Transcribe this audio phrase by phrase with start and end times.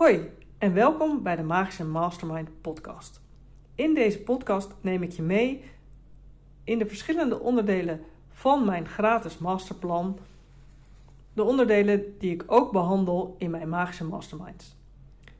[0.00, 3.20] Hoi en welkom bij de Magische Mastermind podcast.
[3.74, 5.64] In deze podcast neem ik je mee
[6.64, 10.18] in de verschillende onderdelen van mijn gratis masterplan.
[11.32, 14.76] De onderdelen die ik ook behandel in mijn Magische Masterminds.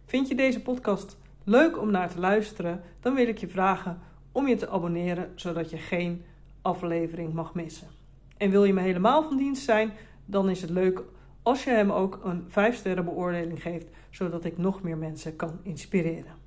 [0.05, 2.83] Vind je deze podcast leuk om naar te luisteren?
[3.01, 4.01] Dan wil ik je vragen
[4.33, 6.25] om je te abonneren zodat je geen
[6.63, 7.89] aflevering mag missen.
[8.37, 9.93] En wil je me helemaal van dienst zijn,
[10.25, 11.03] dan is het leuk
[11.43, 15.59] als je hem ook een 5 sterren beoordeling geeft, zodat ik nog meer mensen kan
[15.63, 16.39] inspireren.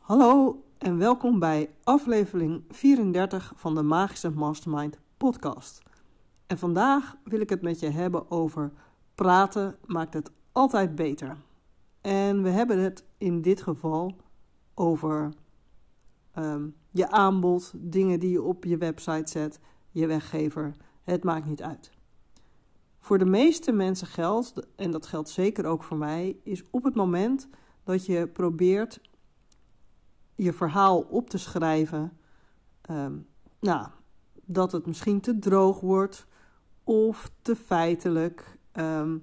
[0.00, 5.82] Hallo en welkom bij aflevering 34 van de Magische Mastermind podcast.
[6.46, 8.72] En vandaag wil ik het met je hebben over
[9.14, 11.36] praten maakt het altijd beter.
[12.00, 14.16] En we hebben het in dit geval
[14.74, 15.32] over
[16.38, 20.74] um, je aanbod, dingen die je op je website zet, je weggever.
[21.02, 21.97] Het maakt niet uit.
[23.08, 26.94] Voor de meeste mensen geldt, en dat geldt zeker ook voor mij, is op het
[26.94, 27.48] moment
[27.84, 29.00] dat je probeert
[30.34, 32.18] je verhaal op te schrijven,
[32.80, 33.16] ehm,
[33.60, 33.88] nou,
[34.44, 36.26] dat het misschien te droog wordt
[36.84, 38.58] of te feitelijk.
[38.72, 39.18] Ehm,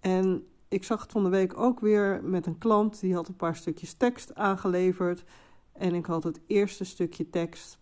[0.00, 3.36] en ik zag het van de week ook weer met een klant die had een
[3.36, 5.24] paar stukjes tekst aangeleverd.
[5.72, 7.78] En ik had het eerste stukje tekst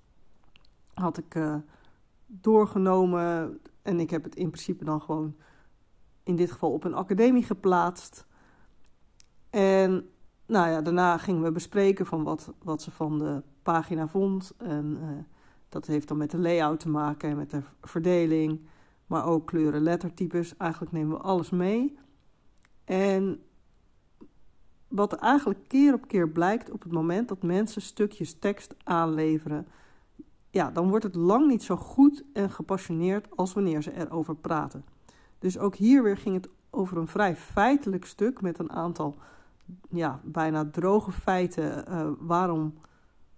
[0.95, 1.56] had ik uh,
[2.27, 3.61] doorgenomen.
[3.83, 5.36] En ik heb het in principe dan gewoon
[6.23, 8.27] in dit geval op een academie geplaatst.
[9.50, 10.09] En
[10.47, 14.53] nou ja, daarna gingen we bespreken van wat, wat ze van de pagina vond.
[14.56, 15.08] En uh,
[15.69, 18.61] dat heeft dan met de layout te maken en met de verdeling.
[19.06, 20.56] Maar ook kleuren, lettertypes.
[20.56, 21.98] Eigenlijk nemen we alles mee.
[22.84, 23.42] En
[24.89, 29.67] wat eigenlijk keer op keer blijkt op het moment dat mensen stukjes tekst aanleveren,
[30.51, 34.84] ja, dan wordt het lang niet zo goed en gepassioneerd als wanneer ze erover praten.
[35.39, 39.17] Dus ook hier weer ging het over een vrij feitelijk stuk met een aantal
[39.91, 42.75] ja, bijna droge feiten uh, waarom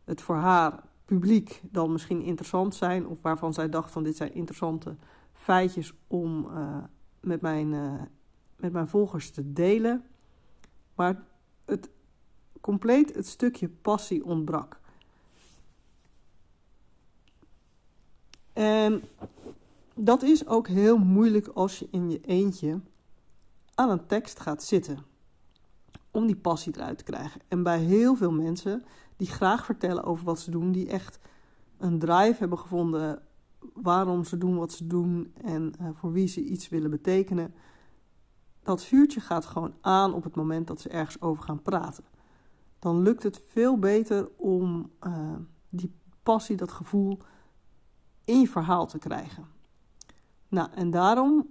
[0.04, 4.34] het voor haar publiek dan misschien interessant zijn of waarvan zij dacht van dit zijn
[4.34, 4.96] interessante
[5.32, 6.76] feitjes om uh,
[7.20, 8.02] met, mijn, uh,
[8.56, 10.04] met mijn volgers te delen.
[10.94, 11.24] Maar
[11.64, 11.90] het
[12.60, 14.80] compleet het stukje passie ontbrak.
[18.52, 19.02] En
[19.94, 22.80] dat is ook heel moeilijk als je in je eentje
[23.74, 24.98] aan een tekst gaat zitten.
[26.10, 27.40] Om die passie eruit te krijgen.
[27.48, 28.84] En bij heel veel mensen
[29.16, 31.18] die graag vertellen over wat ze doen, die echt
[31.78, 33.22] een drive hebben gevonden
[33.74, 37.54] waarom ze doen wat ze doen en uh, voor wie ze iets willen betekenen.
[38.62, 42.04] Dat vuurtje gaat gewoon aan op het moment dat ze ergens over gaan praten.
[42.78, 45.32] Dan lukt het veel beter om uh,
[45.68, 45.92] die
[46.22, 47.18] passie, dat gevoel
[48.24, 49.46] in je verhaal te krijgen.
[50.48, 51.50] Nou, en daarom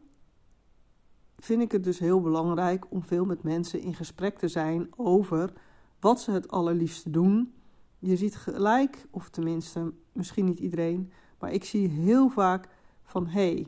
[1.35, 5.53] vind ik het dus heel belangrijk om veel met mensen in gesprek te zijn over
[5.99, 7.53] wat ze het allerliefste doen.
[7.99, 12.67] Je ziet gelijk, of tenminste, misschien niet iedereen, maar ik zie heel vaak
[13.03, 13.67] van hé, hey,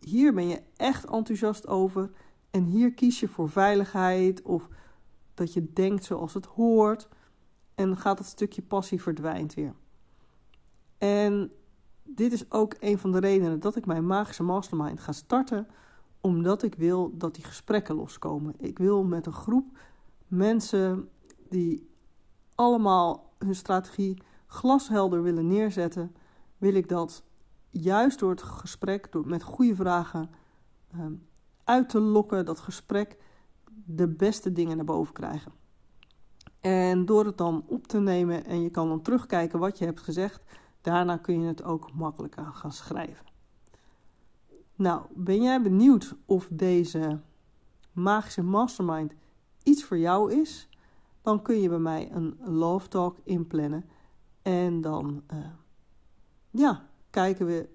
[0.00, 2.10] hier ben je echt enthousiast over
[2.50, 4.68] en hier kies je voor veiligheid of
[5.34, 7.08] dat je denkt zoals het hoort
[7.74, 9.74] en gaat het stukje passie verdwijnt weer.
[10.98, 11.52] En
[12.14, 15.68] dit is ook een van de redenen dat ik mijn magische mastermind ga starten.
[16.20, 18.54] Omdat ik wil dat die gesprekken loskomen.
[18.58, 19.78] Ik wil met een groep
[20.26, 21.08] mensen
[21.48, 21.90] die
[22.54, 26.14] allemaal hun strategie glashelder willen neerzetten,
[26.58, 27.22] wil ik dat
[27.70, 30.30] juist door het gesprek, door met goede vragen
[30.92, 31.12] ehm,
[31.64, 33.16] uit te lokken, dat gesprek
[33.84, 35.52] de beste dingen naar boven krijgen.
[36.60, 40.00] En door het dan op te nemen en je kan dan terugkijken wat je hebt
[40.00, 40.42] gezegd,
[40.80, 43.26] Daarna kun je het ook makkelijker gaan schrijven.
[44.74, 47.20] Nou, ben jij benieuwd of deze
[47.92, 49.12] magische mastermind
[49.62, 50.68] iets voor jou is?
[51.22, 53.84] Dan kun je bij mij een love talk inplannen.
[54.42, 55.46] En dan uh,
[56.50, 57.68] ja, kijken we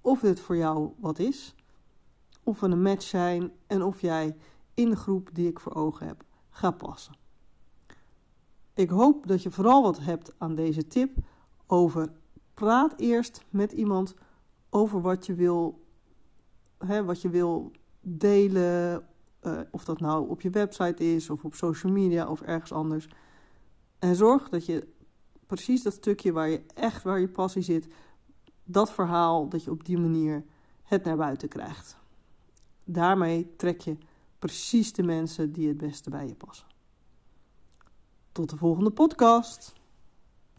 [0.00, 1.54] of dit voor jou wat is.
[2.42, 4.36] Of we een match zijn en of jij
[4.74, 7.14] in de groep die ik voor ogen heb gaat passen.
[8.74, 11.16] Ik hoop dat je vooral wat hebt aan deze tip
[11.66, 12.12] over
[12.54, 14.14] praat eerst met iemand
[14.70, 15.84] over wat je wil,
[16.78, 19.06] hè, wat je wil delen.
[19.42, 23.08] Uh, of dat nou op je website is, of op social media of ergens anders.
[23.98, 24.88] En zorg dat je
[25.46, 27.88] precies dat stukje waar je echt waar je passie zit,
[28.64, 30.44] dat verhaal, dat je op die manier
[30.82, 31.96] het naar buiten krijgt.
[32.84, 33.96] Daarmee trek je
[34.38, 36.66] precies de mensen die het beste bij je passen.
[38.32, 39.72] Tot de volgende podcast.